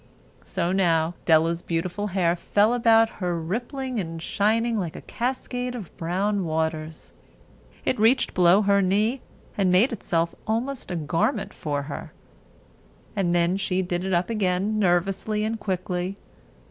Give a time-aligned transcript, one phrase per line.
[0.43, 5.95] So now Della's beautiful hair fell about her rippling and shining like a cascade of
[5.95, 7.13] brown waters.
[7.85, 9.21] It reached below her knee
[9.55, 12.13] and made itself almost a garment for her.
[13.15, 16.17] And then she did it up again nervously and quickly.